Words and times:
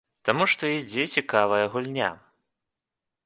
Таму 0.27 0.45
што 0.51 0.63
ідзе 0.77 1.03
цікавая 1.17 1.61
гульня. 1.75 2.09